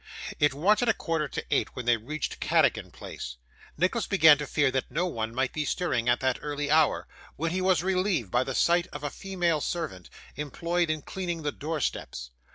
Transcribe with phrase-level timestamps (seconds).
[0.39, 3.37] It wanted a quarter to eight when they reached Cadogan Place.
[3.77, 7.51] Nicholas began to fear that no one might be stirring at that early hour, when
[7.51, 11.79] he was relieved by the sight of a female servant, employed in cleaning the door
[11.79, 12.31] steps.